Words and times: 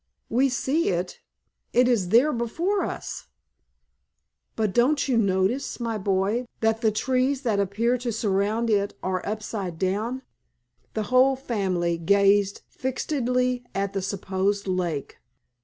We 0.29 0.49
see 0.49 0.89
it, 0.89 1.19
it 1.73 1.87
is 1.87 2.09
there 2.09 2.33
before 2.33 2.83
us——" 2.83 3.27
"But 4.55 4.73
don't 4.73 5.07
you 5.07 5.15
notice, 5.15 5.79
my 5.79 5.99
boy, 5.99 6.47
that 6.61 6.81
the 6.81 6.91
trees 6.91 7.43
that 7.43 7.59
appear 7.59 7.99
to 7.99 8.11
surround 8.11 8.71
it 8.71 8.97
are 9.03 9.23
upside 9.23 9.77
down?" 9.77 10.23
The 10.95 11.03
whole 11.13 11.35
family 11.35 11.99
gazed 11.99 12.61
fixedly 12.67 13.63
at 13.75 13.93
the 13.93 14.01
supposed 14.01 14.65
"lake." 14.65 15.19